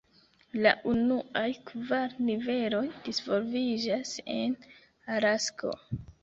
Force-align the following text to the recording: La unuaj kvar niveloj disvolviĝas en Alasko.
La 0.65 0.69
unuaj 0.91 1.51
kvar 1.67 2.15
niveloj 2.29 2.81
disvolviĝas 3.09 4.15
en 4.39 4.57
Alasko. 5.19 5.77